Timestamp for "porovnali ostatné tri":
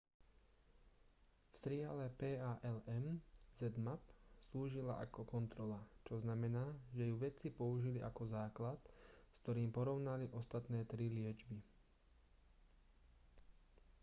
9.77-11.05